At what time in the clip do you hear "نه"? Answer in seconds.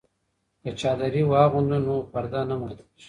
2.49-2.55